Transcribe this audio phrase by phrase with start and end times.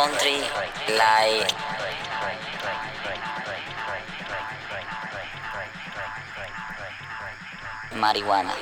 [0.00, 0.40] country
[8.00, 8.52] marijuana,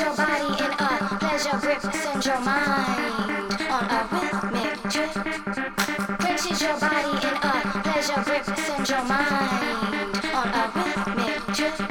[0.00, 1.82] your body in a pleasure grip.
[1.92, 5.12] Send your mind on a rhythmic trip.
[6.18, 8.44] Purchase your body in a pleasure grip.
[8.58, 11.89] Send your mind on a rhythmic trip.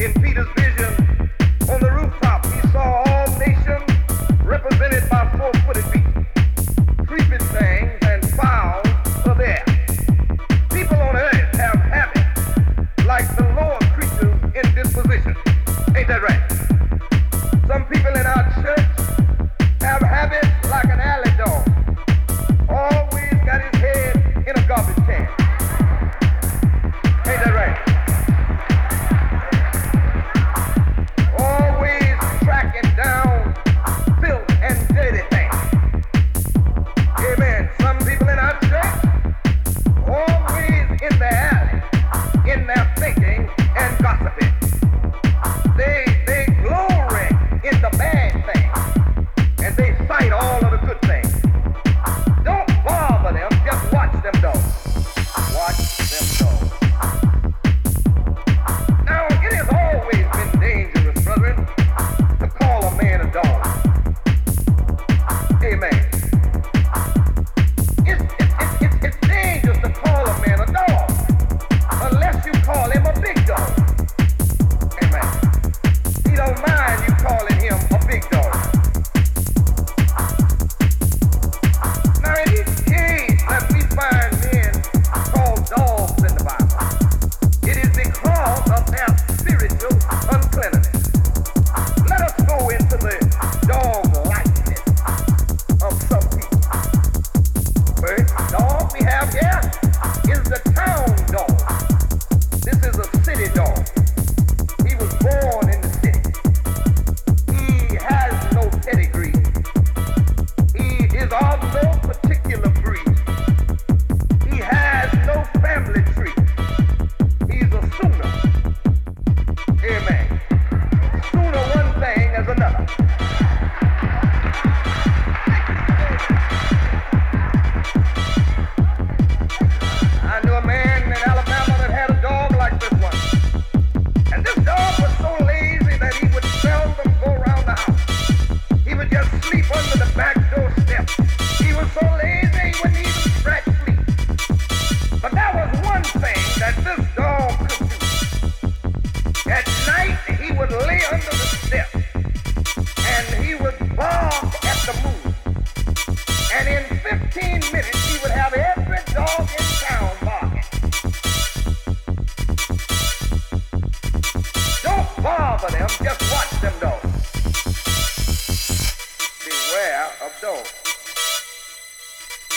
[0.00, 0.79] in Peter's vision.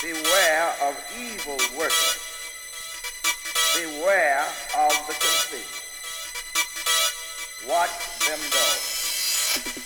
[0.03, 2.19] Beware of evil workers.
[3.73, 4.45] Beware
[4.77, 5.63] of the conceit.
[7.65, 9.82] Watch them go.